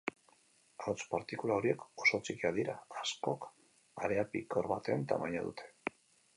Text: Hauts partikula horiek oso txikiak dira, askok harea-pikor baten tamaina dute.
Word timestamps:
Hauts 0.85 1.03
partikula 1.11 1.57
horiek 1.61 1.83
oso 2.05 2.21
txikiak 2.23 2.57
dira, 2.57 2.77
askok 3.03 3.47
harea-pikor 4.07 4.73
baten 4.75 5.09
tamaina 5.13 5.49
dute. 5.49 5.73